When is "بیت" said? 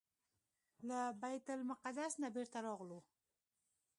1.21-1.45